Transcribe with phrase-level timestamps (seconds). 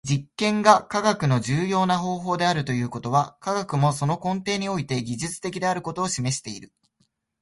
[0.03, 6.73] 実験が科学の重要な方法であるということは、科学もその根底において技術的であることを示している。